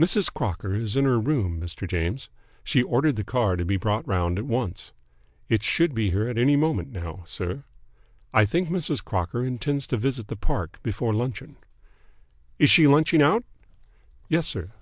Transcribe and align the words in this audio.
"Mrs. 0.00 0.32
Crocker 0.32 0.74
is 0.74 0.96
in 0.96 1.04
her 1.04 1.20
room, 1.20 1.60
Mr. 1.60 1.86
James. 1.86 2.30
She 2.64 2.82
ordered 2.82 3.16
the 3.16 3.22
car 3.22 3.54
to 3.56 3.66
be 3.66 3.76
brought 3.76 4.08
round 4.08 4.38
at 4.38 4.46
once. 4.46 4.92
It 5.50 5.62
should 5.62 5.94
be 5.94 6.08
here 6.10 6.26
at 6.26 6.38
any 6.38 6.56
moment 6.56 6.90
now, 6.90 7.22
sir. 7.26 7.64
I 8.32 8.46
think 8.46 8.70
Mrs. 8.70 9.04
Crocker 9.04 9.44
intends 9.44 9.86
to 9.88 9.98
visit 9.98 10.28
the 10.28 10.36
Park 10.36 10.80
before 10.82 11.12
luncheon." 11.12 11.56
"Is 12.58 12.70
she 12.70 12.86
lunching 12.86 13.20
out?" 13.20 13.44
"Yes, 14.30 14.46
sir." 14.46 14.72